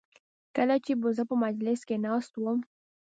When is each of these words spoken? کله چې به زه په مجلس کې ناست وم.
کله 0.55 0.75
چې 0.85 0.91
به 1.01 1.09
زه 1.17 1.23
په 1.29 1.35
مجلس 1.45 1.79
کې 1.87 1.95
ناست 2.05 2.33
وم. 2.37 2.59